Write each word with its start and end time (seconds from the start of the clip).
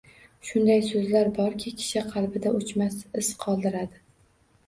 Shunday 0.49 0.79
so’zlar 0.85 1.27
borki, 1.39 1.73
kishi 1.81 2.03
qalbida 2.15 2.53
o’chmas 2.61 2.97
iz 3.23 3.29
qoldiradi. 3.45 4.01